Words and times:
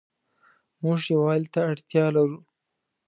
موږ 0.83 0.99
يووالي 1.13 1.47
ته 1.53 1.61
اړتيا 1.71 2.05
لرو 2.15 2.39